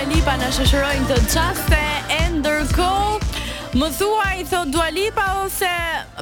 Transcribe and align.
Ani 0.00 0.16
panëshërojnë 0.24 1.06
të 1.10 1.16
çaste 1.28 1.78
e 2.14 2.18
ndërkohë 2.32 3.76
më 3.76 3.88
thuaj 3.98 4.38
thot 4.48 4.70
dualipa 4.72 5.26
ose 5.42 5.68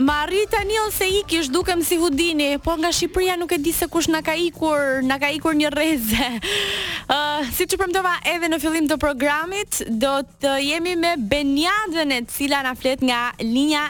më 0.03 0.15
arriti 0.25 0.49
tani 0.55 0.81
ose 0.83 1.07
ikish 1.21 1.47
dukem 1.55 1.85
si 1.87 1.95
hudini 2.01 2.57
po 2.65 2.75
nga 2.75 2.91
Shqipëria 2.91 3.37
nuk 3.39 3.55
e 3.55 3.59
di 3.63 3.71
se 3.73 3.87
kush 3.87 4.11
na 4.11 4.19
ka 4.27 4.35
ikur 4.35 4.99
na 5.07 5.21
ka 5.23 5.31
ikur 5.31 5.55
një 5.55 5.71
rreze 5.71 6.19
uh, 6.27 7.07
ah, 7.39 7.47
siç 7.55 7.77
u 7.77 7.79
premtova 7.79 8.17
edhe 8.35 8.51
në 8.51 8.59
fillim 8.65 8.89
të 8.91 8.99
programit 8.99 9.85
do 10.03 10.17
të 10.43 10.57
jemi 10.73 10.97
me 10.99 11.15
benjadën 11.31 12.17
e 12.19 12.25
cila 12.35 12.65
na 12.67 12.75
flet 12.75 12.99
nga 13.07 13.31
linja 13.39 13.85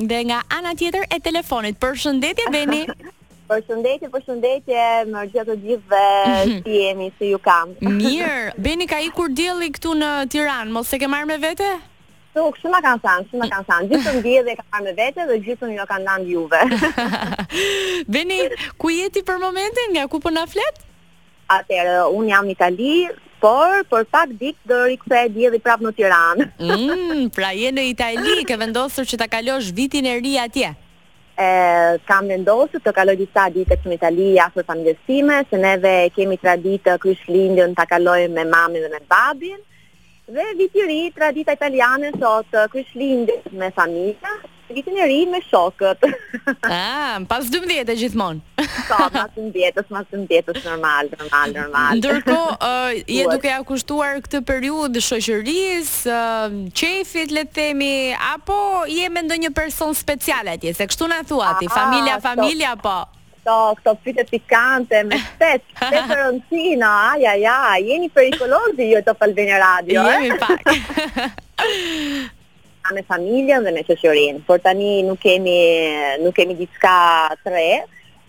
dhe 0.00 0.22
nga 0.30 0.40
ana 0.48 0.72
tjetër 0.80 1.04
e 1.12 1.20
telefonit 1.20 1.76
për 1.76 2.00
shëndetje 2.06 2.48
veni 2.56 2.86
Përshëndetje, 3.48 4.08
përshëndetje, 4.12 4.84
më 5.10 5.20
rëgjë 5.22 5.42
të 5.48 5.54
gjithë 5.62 5.90
dhe 5.92 6.06
si 6.08 6.48
mhm. 6.48 6.72
jemi, 6.74 7.08
si 7.18 7.28
ju 7.32 7.38
kam. 7.44 7.74
Mirë, 7.78 8.56
Beni 8.66 8.86
ka 8.90 8.98
i 9.04 9.10
kur 9.14 9.30
djeli 9.38 9.68
këtu 9.76 9.92
në 10.00 10.08
Tiranë, 10.34 10.72
mos 10.74 10.90
se 10.90 10.98
ke 10.98 11.06
marrë 11.12 11.28
me 11.30 11.36
vete? 11.42 11.68
Su, 12.34 12.46
shumë 12.60 12.80
a 12.80 12.80
kanë 12.88 13.02
sanë, 13.04 13.26
shumë 13.30 13.46
a 13.46 13.48
kanë 13.52 13.66
sanë, 13.68 13.88
gjithë 13.92 14.08
të 14.08 14.14
ndje 14.18 14.42
dhe 14.48 14.56
ka 14.58 14.66
marrë 14.74 14.86
me 14.90 14.94
vete 14.98 15.26
dhe 15.30 15.36
gjithë 15.44 15.62
të 15.62 15.68
një 15.76 15.86
kanë 15.92 16.08
danë 16.08 16.26
juve. 16.32 16.62
Beni, 18.16 18.40
ku 18.82 18.90
jeti 18.96 19.22
për 19.30 19.38
momentin, 19.46 19.94
nga 19.94 20.08
ku 20.10 20.18
për 20.18 20.26
po 20.26 20.34
në 20.34 20.44
fletë? 20.56 20.86
Atërë, 21.60 21.94
unë 22.18 22.32
jam 22.34 22.50
Itali, 22.50 22.96
por 23.44 23.84
për 23.92 24.08
pak 24.10 24.32
ditë 24.42 24.72
do 24.72 24.80
rikthe 24.90 25.22
dielli 25.36 25.62
prapë 25.62 25.86
në 25.86 25.94
Tiranë. 26.00 26.50
mm, 26.66 27.22
pra 27.38 27.52
je 27.54 27.70
në 27.78 27.86
Itali, 27.94 28.36
ke 28.48 28.58
vendosur 28.64 29.06
që 29.06 29.20
ta 29.22 29.30
kalosh 29.36 29.70
vitin 29.78 30.10
e 30.10 30.16
ri 30.18 30.34
atje 30.48 30.72
e, 31.36 31.48
kam 32.08 32.28
vendosur 32.32 32.80
të 32.82 32.92
kaloj 32.96 33.14
disa 33.20 33.44
ditë 33.56 33.76
në 33.90 33.96
Itali 33.98 34.28
afër 34.46 34.66
familjes 34.72 35.00
time, 35.10 35.36
se 35.50 35.60
neve 35.60 35.92
kemi 36.16 36.38
traditë 36.44 36.94
kush 37.04 37.26
lindën 37.34 37.74
ta 37.80 37.84
kaloj 37.92 38.18
me 38.38 38.44
mamën 38.54 38.84
dhe 38.86 38.92
me 38.96 39.02
babin. 39.12 39.58
Dhe 40.36 40.46
viti 40.62 40.80
i 40.82 40.88
ri 40.92 41.00
tradita 41.18 41.54
italiane 41.58 42.12
sot 42.22 42.56
kush 42.72 42.94
lindën 43.02 43.52
me 43.62 43.68
familja, 43.80 44.34
vitin 44.74 44.98
e 44.98 45.04
ri 45.06 45.26
me 45.30 45.40
shokët. 45.44 45.98
ah, 46.64 47.18
pas 47.28 47.48
12 47.48 47.88
e 47.92 47.96
gjithmonë. 48.00 48.40
Po, 48.90 48.98
pas 49.12 49.30
12, 49.36 49.72
pas 49.72 50.06
12 50.10 50.64
normal, 50.64 51.08
normal, 51.18 51.48
normal. 51.58 51.92
Ndërkohë, 52.00 52.52
uh, 52.60 53.00
je 53.18 53.26
duke 53.30 53.50
ja 53.50 53.60
kushtuar 53.66 54.20
këtë 54.24 54.40
periudhë 54.48 55.02
shoqërisë, 55.02 56.06
uh, 56.10 56.60
qefit 56.74 57.34
le 57.34 57.46
të 57.46 57.56
themi, 57.60 57.92
apo 58.34 58.84
je 58.90 59.08
me 59.10 59.22
ndonjë 59.26 59.52
person 59.56 59.94
special 59.94 60.54
atje, 60.56 60.74
se 60.74 60.86
kështu 60.90 61.08
na 61.10 61.20
thua 61.26 61.54
ti, 61.60 61.70
familja, 61.72 62.18
ah, 62.18 62.24
familja 62.26 62.76
po. 62.80 62.96
Këto, 63.46 63.58
këto 63.78 63.92
fitë 64.02 64.22
pikante, 64.32 65.02
me 65.06 65.20
spet, 65.22 65.62
spet 65.70 66.08
të 66.10 66.16
rëndësina, 66.18 66.88
aja, 67.12 67.34
aja, 67.38 67.56
jeni 67.86 68.08
perikolozi, 68.10 68.88
Jo 68.92 68.98
e 69.02 69.06
të 69.06 69.14
falbeni 69.20 69.60
radio, 69.62 70.02
e? 70.02 70.16
Jemi 70.24 70.32
eh? 70.34 70.40
pak 70.42 72.32
me 72.94 73.02
familjen 73.08 73.64
dhe 73.64 73.72
me 73.74 73.82
shoqërinë. 73.88 74.42
Por 74.46 74.58
tani 74.64 74.90
nuk 75.06 75.18
kemi 75.22 75.58
nuk 76.24 76.34
kemi 76.36 76.54
diçka 76.58 76.98
tre 77.44 77.84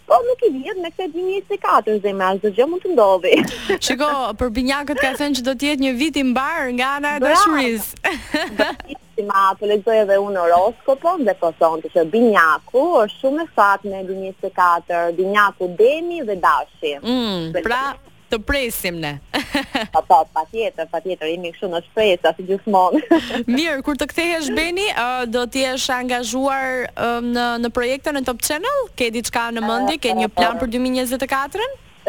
Po 0.08 0.16
nuk 0.24 0.40
i 0.48 0.48
vjet 0.56 0.78
me 0.80 0.88
këtë 0.88 1.10
2024 1.12 1.98
zemra, 2.06 2.30
çdo 2.40 2.52
gjë 2.56 2.66
mund 2.72 2.80
të 2.86 2.94
ndodhi. 2.94 3.34
Shiko, 3.84 4.08
për 4.40 4.54
binjakët 4.56 5.02
ka 5.04 5.10
thënë 5.20 5.36
që 5.42 5.44
do 5.48 5.52
të 5.60 5.68
jetë 5.68 5.84
një 5.84 5.92
vit 6.00 6.20
i 6.22 6.24
mbar 6.30 6.70
nga 6.78 6.94
e 7.12 7.20
dashurisë. 7.26 8.38
Si 9.18 9.24
ma 9.26 9.48
të 9.58 9.66
lezoj 9.72 9.96
edhe 10.04 10.16
unë 10.22 10.38
horoskopon 10.44 11.24
dhe 11.26 11.34
po 11.42 11.50
thonë 11.58 11.90
që 11.96 12.04
binjaku 12.14 12.84
është 13.02 13.18
shumë 13.24 13.46
e 13.48 13.48
fat 13.58 13.82
me 13.90 14.04
2024, 14.06 15.16
binjaku 15.18 15.72
demi 15.80 16.20
dhe 16.28 16.36
dashi. 16.44 16.94
Mm, 17.02 17.48
pra, 17.66 17.96
të 18.32 18.40
presim 18.44 18.98
ne. 19.00 19.18
tjetër, 19.52 20.28
patjetër, 20.38 20.88
patjetër 20.92 21.30
jemi 21.32 21.52
këtu 21.56 21.70
në 21.72 21.80
shpresë 21.88 22.30
Asë 22.32 22.46
gjithmonë. 22.50 23.02
Mirë, 23.56 23.80
kur 23.86 23.98
të 24.00 24.08
kthehesh 24.12 24.52
Beni, 24.58 24.88
uh, 24.94 25.24
do 25.32 25.46
të 25.48 25.64
jesh 25.66 25.88
angazhuar 25.96 26.88
um, 26.94 27.32
në 27.36 27.48
në 27.66 27.74
projekte 27.76 28.14
në 28.18 28.24
Top 28.28 28.42
Channel? 28.46 28.86
Ke 29.00 29.10
diçka 29.16 29.48
në 29.56 29.64
mendje? 29.66 29.98
Ke 30.08 30.14
një 30.18 30.30
plan 30.38 30.58
për 30.62 30.72
2024? 30.76 31.66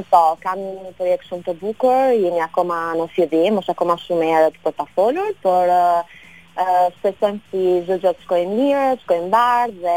Po, 0.09 0.38
kam 0.42 0.60
një 0.60 0.92
projekt 0.94 1.25
shumë 1.26 1.42
të 1.48 1.56
bukur, 1.59 2.12
jemi 2.15 2.38
akoma 2.44 2.78
në 2.94 3.09
fjedim, 3.16 3.56
është 3.59 3.75
akoma 3.75 3.97
shumë 3.98 4.26
e 4.28 4.34
erët 4.42 4.60
për 4.62 4.76
të 4.76 4.84
folur, 4.94 5.32
Por 5.42 5.72
uh, 5.75 6.15
uh 6.59 6.87
së 7.03 7.10
tëmë 7.19 7.50
si 7.50 7.62
zëgjot 7.88 8.21
të 8.21 8.25
shkojnë 8.28 8.54
mirë, 8.60 8.84
të 9.00 9.06
shkojnë 9.06 9.28
barë, 9.34 9.75
dhe 9.82 9.97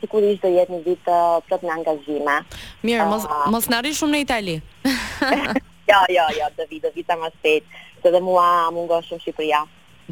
sikurisht 0.00 0.42
do 0.42 0.50
jetë 0.50 0.74
një 0.74 0.82
ditë 0.88 1.14
uh, 1.20 1.38
për 1.46 1.62
të 1.62 1.68
në 1.70 1.76
angazhime 1.78 2.36
Mirë, 2.82 3.04
uh, 3.04 3.12
mos, 3.14 3.28
mos 3.54 3.70
në 3.70 3.84
në 4.10 4.24
Itali. 4.24 4.56
ja, 5.90 6.00
ja, 6.10 6.26
ja, 6.38 6.48
të 6.56 6.66
vi, 6.70 6.80
të 6.84 6.92
vi 6.94 7.04
të 7.08 7.16
më 7.20 7.32
shpetë, 7.38 7.80
të 8.04 8.12
dhe 8.16 8.20
mua 8.24 8.48
mungon 8.74 9.04
shumë 9.06 9.22
Shqipëria. 9.24 9.62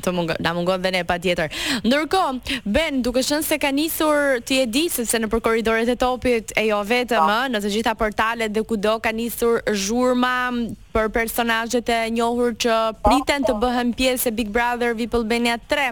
Të 0.03 0.11
mungon, 0.15 0.39
da 0.43 0.51
mungon 0.57 0.83
dhe 0.83 0.91
ne 0.95 1.03
pa 1.07 1.19
tjetër. 1.23 1.53
Ndërko, 1.87 2.23
Ben, 2.65 3.03
duke 3.07 3.23
shënë 3.23 3.47
se 3.47 3.61
ka 3.63 3.71
njësur 3.75 4.41
të 4.47 4.61
jedi, 4.63 4.89
se 4.91 5.07
se 5.07 5.19
në 5.23 5.29
për 5.31 5.85
e 5.89 5.97
topit 5.97 6.51
e 6.57 6.67
jo 6.67 6.81
vetëm, 6.83 7.23
po. 7.23 7.43
në 7.53 7.61
të 7.63 7.69
gjitha 7.77 7.95
portalet 7.95 8.51
dhe 8.53 8.65
kudo 8.65 8.99
ka 9.01 9.13
njësur 9.13 9.63
zhurma 9.75 10.51
për 10.95 11.09
personazhet 11.15 11.89
e 11.91 11.97
njohur 12.15 12.55
që 12.65 12.75
priten 13.03 13.43
të 13.49 13.55
bëhen 13.63 13.91
pjesë 13.99 14.31
e 14.31 14.35
Big 14.39 14.51
Brother 14.55 14.95
VIP 14.95 15.17
Albania 15.19 15.57
3. 15.73 15.87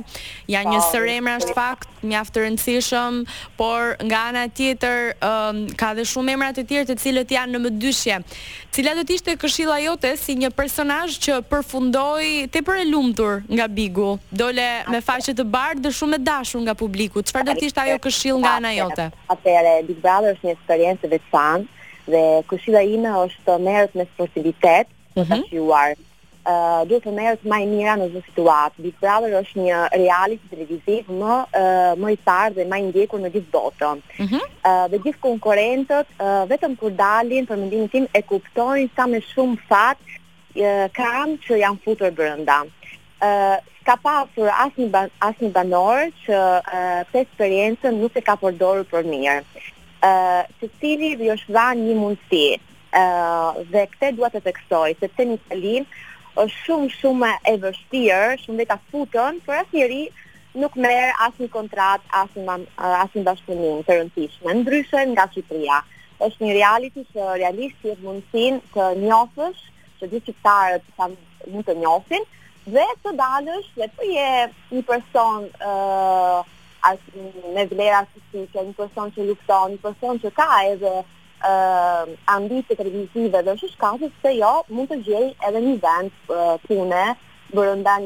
Ja 0.55 0.63
një 0.67 0.79
sër 0.93 1.09
emra 1.17 1.35
është 1.41 1.57
fakt 1.57 1.89
mjaft 2.07 2.39
rëndësishëm, 2.43 3.19
por 3.61 3.97
nga 4.09 4.21
ana 4.31 4.47
tjetër 4.59 5.13
um, 5.29 5.61
ka 5.81 5.91
dhe 5.99 6.07
shumë 6.13 6.35
emra 6.37 6.53
të 6.57 6.65
tjerë 6.71 6.89
të 6.93 6.97
cilët 7.03 7.35
janë 7.37 7.55
në 7.57 7.63
mëdyshje. 7.67 8.21
Cila 8.75 8.95
do 8.99 9.05
të 9.07 9.17
ishte 9.19 9.37
këshilla 9.43 9.81
jote 9.83 10.15
si 10.19 10.39
një 10.43 10.53
personazh 10.57 11.19
që 11.27 11.41
përfundoi 11.51 12.47
tepër 12.55 12.83
e 12.85 12.89
lumtur 12.93 13.43
nga 13.51 13.67
Bigu, 13.69 14.13
dole 14.33 14.69
me 14.91 15.03
faqe 15.05 15.35
të 15.37 15.45
bardhë 15.55 15.85
dhe 15.87 15.95
shumë 15.99 16.21
e 16.21 16.23
dashur 16.31 16.63
nga 16.65 16.77
publiku. 16.83 17.25
Çfarë 17.27 17.51
do 17.51 17.59
të 17.61 17.69
ishte 17.71 17.85
ajo 17.87 17.99
këshill 18.07 18.41
nga 18.43 18.57
ana 18.63 18.75
jote? 18.79 19.11
Atëre 19.35 19.77
Big 19.91 20.01
Brother 20.03 20.37
është 20.37 20.49
një 20.51 20.57
eksperiencë 20.59 21.13
veçantë 21.17 21.81
dhe 22.11 22.23
këshilla 22.51 22.83
ime 22.95 23.11
është 23.27 23.59
merret 23.67 23.95
me 23.99 24.05
sportivitet, 24.15 24.87
mm 25.17 25.23
-hmm. 25.23 25.31
të 25.43 25.47
shjuar. 25.49 25.93
Mhm. 25.93 26.95
uh, 26.95 27.01
të 27.05 27.11
merret 27.15 27.45
më 27.53 27.57
e 27.63 27.67
mira 27.73 27.95
në 27.99 28.07
çdo 28.11 28.21
situatë. 28.29 28.83
Big 28.83 28.95
Brother 29.01 29.31
është 29.43 29.59
një 29.67 29.77
reality 30.03 30.47
televiziv 30.53 31.03
më 31.23 31.35
uh, 31.55 31.93
më 32.03 32.09
i 32.13 32.17
parë 32.29 32.55
dhe 32.57 32.65
më 32.71 32.77
i 32.79 32.83
ndjekur 32.89 33.19
në 33.21 33.29
gjithë 33.35 33.53
botën. 33.57 33.99
Mm 34.21 34.27
-hmm. 34.31 34.43
uh, 34.69 34.85
dhe 34.91 34.99
gjithë 35.05 35.23
konkurentët, 35.29 36.07
uh, 36.21 36.43
vetëm 36.51 36.75
kur 36.81 36.91
dalin 36.91 37.47
për 37.47 37.57
mendimin 37.57 37.89
tim 37.89 38.07
e 38.19 38.23
kuptojnë 38.23 38.91
sa 38.97 39.03
më 39.07 39.19
shumë 39.33 39.57
fat 39.69 39.99
uh, 40.03 40.87
kanë 40.99 41.37
që 41.45 41.53
janë 41.63 41.81
futur 41.85 42.11
brenda. 42.19 42.59
Ë, 43.23 43.29
uh, 43.29 43.59
ka 43.87 43.95
pasur 44.05 44.49
asnjë 44.65 45.11
asnjë 45.29 45.53
banor 45.57 46.01
që 46.27 46.35
uh, 46.59 47.01
këtë 47.11 47.21
eksperiencë 47.27 47.95
nuk 48.01 48.17
e 48.19 48.23
ka 48.29 48.35
përdorur 48.43 48.85
për 48.93 49.03
mirë 49.13 49.39
se 50.61 50.69
cili 50.81 51.11
dhe 51.21 51.29
është 51.35 51.55
dha 51.55 51.67
një 51.81 51.95
mundësi 52.01 52.45
uh, 52.57 53.61
dhe 53.75 53.85
këte 53.95 54.11
dua 54.17 54.31
të 54.35 54.41
teksoj 54.49 54.89
se 55.01 55.09
të 55.15 55.27
një 55.33 55.85
është 56.43 56.67
shumë 56.67 56.91
shumë 56.99 57.31
e 57.53 57.57
vështirë 57.63 58.37
shumë 58.43 58.59
dhe 58.63 58.67
ta 58.73 58.79
futën 58.91 59.39
për 59.47 59.61
asë 59.63 59.77
njëri 59.77 60.03
nuk 60.63 60.75
merë 60.85 61.13
asë 61.29 61.43
një 61.45 61.51
kontrat 61.55 62.03
asë 62.23 62.43
një, 62.49 62.57
asë 62.79 63.21
një 63.21 63.35
të 63.47 63.93
rëndësishme 63.99 64.57
Ndryshe 64.63 65.05
nga 65.13 65.29
Shqipëria 65.31 65.79
është 66.27 66.45
një 66.47 66.55
reality 66.57 67.05
që 67.13 67.29
realisti 67.39 67.93
e 67.95 67.99
mundësin 68.03 68.59
të 68.75 68.89
njofësh 69.05 69.63
që 70.01 70.11
dhe 70.13 70.25
qiptarët 70.29 70.83
të 70.99 71.11
mund 71.53 71.67
të 71.71 71.79
njofin 71.83 72.27
dhe 72.75 72.89
të 73.05 73.13
dalësh 73.21 73.71
dhe 73.79 73.91
të 73.97 74.09
je 74.15 74.27
një 74.75 74.83
person 74.91 75.47
uh, 75.69 76.43
as 76.87 76.99
në 77.55 77.65
vlera 77.71 78.03
fizike, 78.13 78.61
një 78.67 78.75
person 78.79 79.13
që 79.15 79.27
lukton, 79.29 79.75
një 79.77 79.83
person 79.85 80.19
që 80.25 80.33
ka 80.37 80.49
edhe 80.73 80.95
uh, 81.03 82.07
ambicje 82.35 82.79
televizive 82.79 83.43
dhe 83.43 83.55
është 83.57 83.71
shkaku 83.77 84.11
se 84.23 84.35
jo 84.39 84.53
mund 84.71 84.91
të 84.91 85.01
gjej 85.07 85.25
edhe 85.49 85.63
një 85.67 85.77
vend 85.85 86.33
uh, 86.35 86.57
pune 86.67 87.05
bërë 87.53 87.77
një 87.85 87.97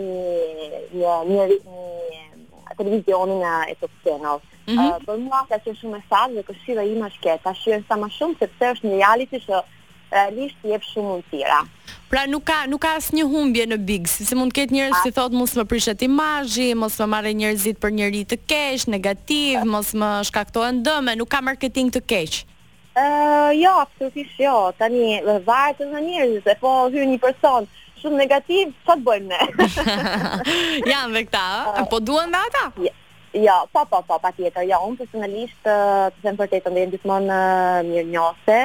një 0.93 1.15
një, 1.31 1.47
një 1.71 2.77
televizioni 2.77 3.39
në 3.41 3.55
Etop 3.73 3.93
Channel. 4.05 4.41
Mm 4.67 4.75
-hmm. 4.75 4.93
uh, 4.97 5.03
për 5.09 5.19
mua 5.25 5.43
ka 5.49 5.59
qenë 5.65 5.79
shumë 5.81 5.99
e 5.99 6.03
sakt 6.11 6.33
dhe 6.35 6.43
këshira 6.49 6.85
ima 6.91 7.09
është 7.09 7.23
ke, 7.25 7.39
ta 7.45 7.53
sa 7.89 7.95
më 8.03 8.09
shumë 8.19 8.39
sepse 8.41 8.73
është 8.75 8.87
një 8.89 8.97
reality 9.03 9.37
që 9.47 9.63
realisht 10.11 10.57
jep 10.63 10.83
shumë 10.87 11.21
tira. 11.31 11.61
Pra 12.11 12.25
nuk 12.31 12.45
ka 12.47 12.65
nuk 12.71 12.83
ka 12.87 12.95
asnjë 13.01 13.27
humbje 13.27 13.65
në 13.67 13.79
Big, 13.87 14.07
si 14.09 14.27
mund 14.39 14.53
të 14.53 14.61
ketë 14.61 14.75
njerëz 14.77 15.01
si 15.03 15.13
thotë 15.17 15.35
mos 15.37 15.57
më 15.59 15.65
prishet 15.71 16.03
imazhi, 16.07 16.69
mos 16.79 16.99
më 17.01 17.09
marrë 17.13 17.33
njerëzit 17.41 17.81
për 17.83 17.95
njëri 17.99 18.21
të 18.31 18.39
keq, 18.51 18.87
negativ, 18.95 19.65
mos 19.67 19.91
më 19.99 20.11
shkaktohen 20.31 20.85
dëm, 20.87 21.11
nuk 21.19 21.31
ka 21.35 21.43
marketing 21.43 21.91
të 21.91 22.05
keq. 22.13 22.41
Ë 22.97 23.03
uh, 23.03 23.51
jo, 23.59 23.73
absolutisht 23.83 24.39
jo. 24.41 24.55
Tani 24.79 25.19
varet 25.45 25.83
nga 25.83 26.01
njerëzit, 26.01 26.47
se 26.47 26.55
po 26.61 26.77
hyn 26.95 27.11
një 27.17 27.21
person 27.27 27.67
shumë 28.01 28.23
negativ, 28.23 28.71
sa 28.87 28.95
bëjmë 29.01 29.27
ne? 29.27 29.67
Janë 30.87 31.17
dhe 31.17 31.25
këta, 31.27 31.45
uh, 31.81 31.87
po 31.91 31.99
duen 32.01 32.31
dhe 32.33 32.43
ata? 32.49 32.65
Jo, 32.81 32.93
ja, 33.43 33.57
po, 33.73 33.83
po, 33.91 34.03
po, 34.07 34.19
pa 34.23 34.31
tjetër, 34.37 34.63
jo, 34.63 34.71
ja, 34.71 34.83
unë 34.87 35.01
personalisht, 35.03 35.59
të 35.67 36.21
zemë 36.29 36.39
për 36.41 36.53
të 36.55 36.61
të 36.69 36.85
gjithmonë 36.95 37.41
mirë 37.91 38.09
njose, 38.15 38.61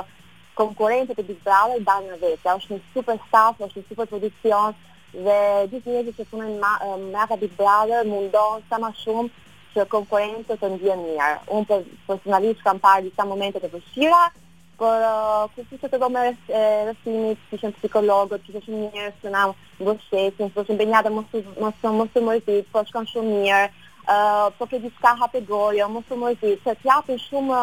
konkurentët 0.55 1.19
e 1.19 1.23
Big 1.23 1.39
Brother 1.43 1.79
i 1.79 1.83
dalë 1.87 2.07
në 2.11 2.17
vetë. 2.21 2.45
Ja, 2.47 2.55
është 2.57 2.73
një 2.75 2.81
super 2.93 3.17
staff, 3.27 3.59
është 3.65 3.79
një 3.79 3.85
super 3.87 4.05
produksion 4.11 4.75
dhe 5.11 5.37
gjithë 5.71 5.95
një 5.95 6.03
që 6.07 6.13
që 6.19 6.27
punën 6.31 6.59
në 7.13 7.25
ka 7.29 7.37
Big 7.41 7.55
Brother 7.57 8.05
mundon 8.07 8.61
sa 8.69 8.79
ma 8.79 8.91
shumë 8.95 9.29
që 9.75 9.85
konkurentët 9.87 10.59
të 10.61 10.73
ndjen 10.75 11.03
njërë. 11.07 11.39
Unë 11.47 11.65
për 11.71 11.83
personalisht 12.07 12.63
kam 12.63 12.79
parë 12.83 13.05
disa 13.09 13.25
momente 13.25 13.59
të 13.63 13.71
vëshira, 13.73 14.23
por 14.79 15.03
ku 15.55 15.63
si 15.69 15.77
që 15.77 15.87
të 15.91 15.99
do 16.01 16.09
me 16.11 16.23
rësimit, 16.27 17.43
që 17.51 17.59
shënë 17.61 17.77
psikologët, 17.79 18.43
që 18.49 18.63
shënë 18.65 18.81
njërë 18.95 19.13
së 19.21 19.31
nga 19.33 19.45
më 19.79 19.87
bëshetin, 19.87 20.51
që 20.55 20.65
shënë 20.67 20.79
benjada 20.83 21.11
më 21.13 21.23
së 21.31 21.45
më 21.61 21.71
së 21.79 22.25
më 22.25 22.35
rëzit, 22.35 22.75
që 22.75 22.85
shënë 22.91 23.11
shumë 23.13 23.39
njërë, 23.45 23.71
po, 24.11 24.51
po 24.57 24.67
ke 24.73 24.79
diska 24.83 25.15
hape 25.21 25.43
gojë, 25.47 25.87
më 25.93 26.01
së 26.09 26.17
më 26.23 26.33
që 26.41 26.53
të 26.65 26.75
japën 26.89 27.21
shumë 27.29 27.61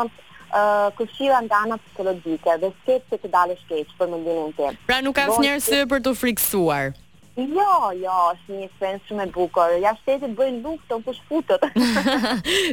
kushira 0.97 1.43
nga 1.43 1.57
ana 1.67 1.77
psikologike 1.81 2.51
dhe 2.61 2.71
se 2.87 2.97
të 3.11 3.29
dalë 3.35 3.57
shkeq 3.65 3.89
për 3.99 4.09
mundimin 4.15 4.53
tim. 4.57 4.79
Pra 4.89 5.01
nuk 5.05 5.15
ka 5.19 5.29
asnjë 5.29 5.85
për 5.93 6.01
të 6.09 6.15
friksuar. 6.23 6.97
Jo, 7.39 7.93
jo, 7.95 8.15
është 8.35 8.53
një 8.57 8.69
sens 8.81 9.03
shumë 9.07 9.25
e 9.29 9.29
bukur. 9.35 9.75
Ja 9.79 9.93
shtetit 10.01 10.33
bëjnë 10.35 10.59
luftë, 10.65 10.97
unë 10.97 11.05
po 11.09 11.13
shfutët. 11.15 11.67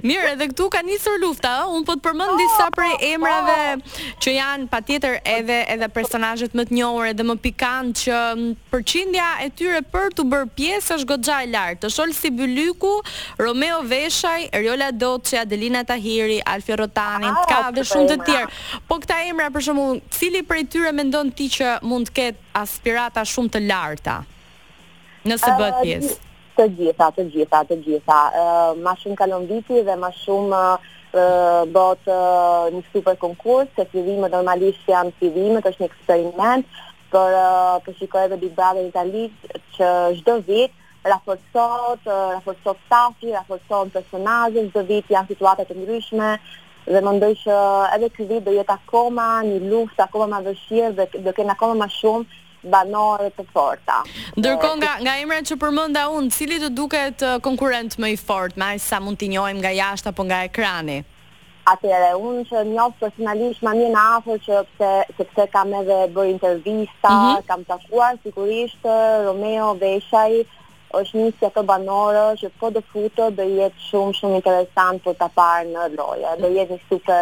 Mirë, 0.09 0.29
edhe 0.31 0.47
këtu 0.49 0.69
ka 0.73 0.79
njësër 0.87 1.19
lufta, 1.21 1.51
unë 1.69 1.85
po 1.85 1.93
të 1.99 2.03
përmënd 2.07 2.31
oh, 2.33 2.33
po, 2.33 2.39
disa 2.41 2.67
prej 2.73 2.95
po, 2.95 3.11
emrave 3.11 3.57
oh, 3.75 3.99
që 4.25 4.33
janë 4.33 4.65
pa 4.73 4.79
tjetër 4.89 5.19
edhe, 5.35 5.59
edhe 5.75 5.89
personajët 5.99 6.57
më 6.57 6.65
të 6.71 6.77
njohur 6.79 7.11
edhe 7.11 7.27
më 7.29 7.35
pikant 7.45 8.01
që 8.01 8.23
përqindja 8.73 9.27
e 9.45 9.51
tyre 9.61 9.83
për 9.93 10.17
të 10.17 10.25
bërë 10.33 10.49
pjesë 10.57 10.97
është 10.97 11.09
goxha 11.13 11.37
e 11.45 11.51
lartë. 11.53 11.81
Të 11.85 11.93
sholë 11.99 12.17
si 12.23 12.33
Bylyku, 12.41 12.95
Romeo 13.45 13.83
Veshaj, 13.91 14.49
Riola 14.57 14.89
Doqe, 14.91 15.37
Adelina 15.45 15.85
Tahiri, 15.85 16.39
Alfio 16.41 16.81
Rotani, 16.81 17.29
oh, 17.29 17.43
ka 17.53 17.61
dhe 17.77 17.85
shumë 17.91 18.09
të 18.15 18.21
tjerë. 18.25 18.53
Po 18.89 18.97
këta 19.05 19.21
emra, 19.29 19.51
për 19.53 19.67
shumë, 19.69 19.87
cili 20.15 20.41
prej 20.41 20.65
tyre 20.73 20.95
mendon 20.97 21.29
ti 21.37 21.51
që 21.53 21.75
mund 21.85 22.09
të 22.09 22.17
ketë 22.17 22.55
aspirata 22.65 23.21
shumë 23.35 23.53
të 23.59 23.67
larta? 23.69 24.23
nëse 25.29 25.51
bëhet 25.59 25.79
pjesë. 25.83 26.15
Të 26.55 26.65
gjitha, 26.77 27.07
të 27.17 27.23
gjitha, 27.33 27.59
të 27.69 27.77
gjitha. 27.85 28.17
Uh, 28.39 28.71
ma 28.85 28.93
shumë 29.01 29.17
kalon 29.19 29.47
viti 29.49 29.81
dhe 29.83 29.97
ma 29.99 30.11
shumë 30.21 30.59
uh, 30.65 31.61
bot 31.75 32.09
uh, 32.17 32.67
një 32.71 32.83
super 32.93 33.17
konkurs, 33.21 33.67
se 33.75 33.85
fillimet 33.91 34.31
normalisht 34.35 34.87
janë 34.87 35.15
fillimet, 35.19 35.65
është 35.71 35.83
një 35.83 35.91
eksperiment, 35.91 36.69
për 37.13 37.35
uh, 37.41 37.77
për 37.85 37.97
shikojë 37.99 38.29
edhe 38.29 38.39
Big 38.45 38.55
Brother 38.57 38.87
Itali 38.87 39.25
që 39.77 39.91
çdo 40.21 40.37
vit 40.47 40.83
raportohet, 41.09 42.07
uh, 42.07 42.37
raportohet 42.37 42.85
stafi, 42.87 43.33
raportohet 43.35 43.93
personazhe, 43.97 44.63
çdo 44.69 44.85
vit 44.93 45.11
janë 45.11 45.31
situata 45.33 45.67
të 45.67 45.75
ndryshme 45.81 46.31
dhe 46.85 46.99
mendoj 47.01 47.31
që 47.43 47.53
edhe 47.97 48.11
ky 48.13 48.27
vit 48.29 48.43
do 48.45 48.51
jetë 48.55 48.75
akoma 48.79 49.27
një 49.49 49.55
luftë 49.71 50.03
akoma 50.05 50.27
më 50.35 50.41
vështirë 50.47 50.91
dhe 50.99 51.09
do 51.25 51.31
kenë 51.33 51.55
akoma 51.55 51.79
më 51.83 51.87
shumë 51.99 52.41
banorë 52.73 53.31
të 53.37 53.45
forta. 53.53 53.99
Ndërkohë 54.39 54.77
nga 54.83 54.93
nga 55.05 55.13
emrat 55.21 55.49
që 55.49 55.57
përmenda 55.61 56.07
unë, 56.17 56.31
cili 56.35 56.59
të 56.63 56.71
duket 56.77 57.25
konkurent 57.45 57.97
më 58.01 58.13
i 58.15 58.19
fort, 58.21 58.57
më 58.59 58.69
aq 58.75 58.83
sa 58.85 58.99
mund 59.03 59.19
t'i 59.19 59.29
njohim 59.33 59.59
nga 59.61 59.71
jashtë 59.81 60.11
apo 60.11 60.23
nga 60.29 60.43
ekrani? 60.49 60.99
Atere, 61.69 62.11
unë 62.21 62.43
që 62.49 62.59
njoh 62.69 62.91
personalisht 62.99 63.63
më 63.65 63.71
mirë 63.79 63.93
në 63.95 64.01
afër 64.17 64.41
që 64.45 64.59
pse 64.75 64.89
sepse 65.19 65.47
kam 65.53 65.71
edhe 65.79 65.99
bërë 66.13 66.31
intervista, 66.35 67.09
mm 67.09 67.23
-hmm. 67.23 67.45
kam 67.47 67.63
takuar 67.71 68.13
sigurisht 68.23 68.83
Romeo 69.25 69.73
Veshaj, 69.81 70.33
është 70.99 71.15
një 71.19 71.31
sjetë 71.39 71.63
banorë 71.71 72.25
që 72.41 72.47
po 72.59 72.67
të 72.75 72.81
futë 72.91 73.25
dhe 73.37 73.45
jetë 73.59 73.79
shumë 73.87 74.13
shumë 74.17 74.35
interesant 74.39 75.03
për 75.05 75.13
të 75.21 75.27
parë 75.37 75.67
në 75.75 75.81
loja 75.97 76.31
dhe 76.41 76.47
jetë 76.57 76.71
një 76.73 76.81
super 76.89 77.21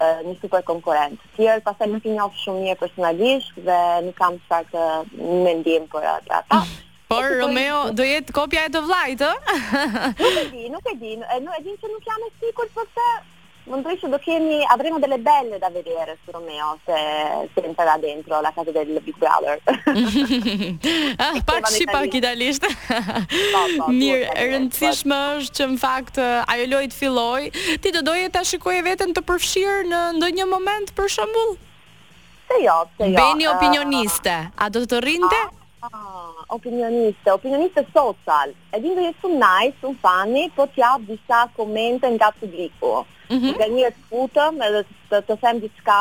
një 0.00 0.34
super 0.40 0.62
konkurent. 0.66 1.18
Tjerë, 1.36 1.62
pasaj 1.66 1.88
nuk 1.90 2.04
i 2.08 2.14
njofë 2.16 2.40
shumë 2.42 2.62
një 2.68 2.76
personalisht 2.82 3.58
dhe 3.66 3.78
nuk 4.06 4.16
kam 4.20 4.38
qëfar 4.46 4.70
në 4.72 5.40
mendim 5.48 5.88
për 5.96 6.08
atë 6.14 6.38
ata. 6.40 6.60
Por, 7.10 7.26
e, 7.26 7.38
Romeo, 7.42 7.78
një... 7.88 7.94
do 7.98 8.04
jetë 8.06 8.34
kopja 8.36 8.64
e 8.68 8.70
të 8.70 8.80
vlajtë, 8.86 9.28
ë? 9.28 10.08
nuk 10.14 10.38
e 10.44 10.44
di, 10.52 10.68
nuk 10.76 10.86
e 10.86 10.94
di, 11.00 11.16
nuk 11.24 11.56
e 11.56 11.60
di 11.64 11.74
që 11.82 11.90
nuk 11.90 12.06
jam 12.06 12.28
e 12.28 12.30
sikur 12.38 12.70
për 12.76 12.86
të, 12.96 13.06
mendoj 13.70 13.94
jo, 13.94 14.00
se 14.02 14.08
do 14.12 14.18
të 14.18 14.26
kemi 14.26 14.56
Adriana 14.74 14.98
delle 15.02 15.18
Belle 15.24 15.58
da 15.62 15.68
vedere 15.72 16.16
su 16.24 16.32
Romeo 16.34 16.72
se 16.86 16.98
se 17.54 17.64
entra 17.68 17.84
da 17.90 17.96
dentro 18.02 18.40
la 18.40 18.52
casa 18.54 18.72
del 18.72 19.00
Big 19.06 19.16
Brother. 19.22 19.60
ah, 21.26 21.34
pak 21.46 21.68
si 21.68 21.86
pak 21.86 22.12
italisht. 22.14 22.66
Po, 23.52 23.62
po, 23.78 23.90
Mirë, 24.00 24.30
e 24.34 24.48
rëndësishme 24.52 25.20
është 25.40 25.58
që 25.60 25.68
në 25.74 25.80
fakt 25.84 26.20
ajo 26.22 26.66
lojë 26.74 26.90
të 26.92 27.00
filloj. 27.02 27.50
Ti 27.84 27.94
do 27.98 28.04
doje 28.10 28.28
ta 28.34 28.44
shikoje 28.44 28.82
veten 28.86 29.14
të 29.16 29.24
përfshir 29.30 29.86
në 29.92 30.02
ndonjë 30.18 30.48
moment 30.50 30.92
për 30.98 31.10
shembull? 31.18 31.54
Se 32.50 32.58
jo, 32.64 32.76
se 32.98 33.12
jo. 33.14 33.22
Beni 33.22 33.48
opinioniste, 33.54 34.36
a 34.58 34.68
do 34.70 34.84
të 34.90 35.02
rrinte? 35.04 35.42
Ah, 35.86 35.90
ah 35.94 36.29
opinioniste, 36.50 37.30
opinioniste 37.32 37.86
social. 37.94 38.52
E 38.74 38.80
din 38.84 38.96
dhe 38.98 39.04
jetë 39.08 39.22
shumë 39.22 39.40
najë, 39.44 39.72
shumë 39.80 40.00
fani, 40.04 40.44
po 40.56 40.66
t'ja 40.74 40.92
disa 41.06 41.44
komente 41.58 42.10
nga 42.16 42.30
publiku. 42.40 42.92
Mm 43.30 43.38
-hmm. 43.38 43.74
një 43.78 43.90
të 43.94 44.00
futëm 44.10 44.54
edhe 44.66 44.82
të, 45.10 45.16
të 45.28 45.34
them 45.42 45.56
diska 45.64 45.98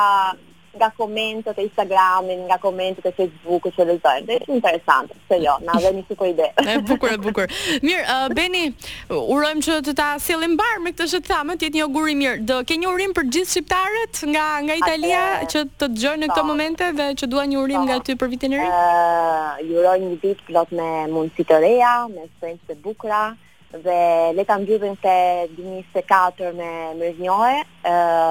nga 0.79 0.89
komentet 0.95 1.59
e 1.59 1.67
Instagramin, 1.67 2.47
nga 2.47 2.55
komentet 2.57 3.05
e 3.05 3.11
Facebookut 3.11 3.75
që 3.75 3.83
lexojnë. 3.91 4.25
Dhe 4.29 4.35
është 4.39 4.55
interesante, 4.55 5.13
se 5.27 5.35
jo, 5.43 5.55
na 5.67 5.75
dhe 5.83 5.91
një 5.93 6.03
sikur 6.07 6.27
ide. 6.31 6.47
Është 6.55 6.87
bukur, 6.89 7.09
është 7.15 7.25
bukur. 7.27 7.45
Mirë, 7.83 8.03
uh, 8.15 8.27
Beni, 8.39 8.65
urojmë 9.11 9.63
që 9.67 9.77
të 9.89 9.95
ta 9.99 10.07
sillim 10.23 10.55
mbar 10.55 10.79
me 10.83 10.95
këtë 10.95 11.09
që 11.15 11.21
thamë, 11.27 11.57
të 11.59 11.67
jetë 11.67 11.79
një 11.81 11.87
ogur 11.89 12.09
i 12.11 12.15
mirë. 12.23 12.39
Do 12.49 12.61
ke 12.67 12.79
një 12.79 12.89
urim 12.95 13.13
për 13.19 13.27
gjithë 13.35 13.51
shqiptarët 13.55 14.23
nga 14.33 14.47
nga 14.67 14.79
Italia 14.79 15.25
Ate, 15.35 15.51
që 15.51 15.67
të 15.79 15.91
dëgjojnë 15.97 16.23
në 16.23 16.31
këto 16.31 16.43
po. 16.45 16.47
momente 16.51 16.89
dhe 16.99 17.09
që 17.19 17.25
duan 17.33 17.51
një 17.51 17.59
urim 17.65 17.83
nga 17.89 17.99
po. 17.99 18.05
ty 18.07 18.15
për 18.21 18.31
vitin 18.33 18.55
e 18.55 18.63
ri? 18.63 18.71
Ë, 18.71 18.79
uh, 18.79 19.67
ju 19.67 19.77
uroj 19.83 19.97
një 20.07 20.15
vit 20.23 20.41
plot 20.47 20.71
me 20.79 20.89
mundësi 21.13 21.43
të 21.49 21.61
reja, 21.65 21.93
me 22.15 22.27
shpresë 22.33 22.65
të 22.71 22.79
bukura 22.85 23.25
dhe 23.73 24.33
le 24.35 24.43
ta 24.45 24.57
ngjyrin 24.57 24.95
se 25.03 25.15
2024 25.53 26.53
me 26.59 26.71
mirënjohje 26.97 27.21
njëoje 27.21 27.59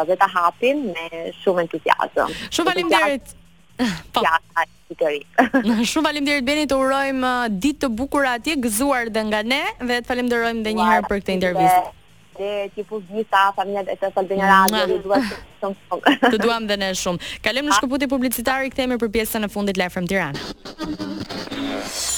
dhe 0.08 0.14
ta 0.20 0.26
hapin 0.34 0.76
me 0.94 1.04
shumë 1.44 1.60
entuziazëm. 1.64 2.30
Shumë 2.54 2.66
faleminderit. 2.70 3.36
Po. 4.12 4.20
Ja, 4.24 4.34
Shumë 5.90 6.06
faleminderit 6.08 6.44
Beni, 6.44 6.64
të 6.66 6.74
urojm 6.80 7.22
uh, 7.22 7.46
ditë 7.62 7.80
të 7.86 7.90
bukur 8.00 8.26
atje, 8.26 8.56
gëzuar 8.58 9.12
dhe 9.14 9.22
nga 9.30 9.42
ne 9.46 9.62
dhe 9.78 10.00
të 10.00 10.08
falenderojmë 10.10 10.64
edhe 10.66 10.72
një 10.80 10.88
herë 10.90 11.06
për 11.12 11.20
këtë 11.22 11.36
intervistë. 11.38 11.86
Dhe 12.38 12.50
ti 12.74 12.82
po 12.90 12.98
gjitha 13.06 13.46
familja 13.56 13.82
e 13.90 13.96
Tesal 13.98 14.26
Beneral, 14.30 14.74
ju 14.90 15.00
dua 15.06 15.18
të 15.22 15.70
mm. 15.70 15.80
shumë. 15.98 16.16
Të 16.34 16.36
duam 16.42 16.66
dhe 16.70 16.76
ne 16.82 16.90
shumë. 16.98 17.22
Kalojmë 17.46 17.70
në 17.70 17.78
shkëputje 17.78 18.10
publicitare, 18.12 18.70
kthehemi 18.74 18.98
për 19.02 19.10
pjesën 19.18 19.46
e 19.48 19.54
fundit 19.54 19.78
Tirana. 20.08 20.34
Tiranë. 20.34 22.16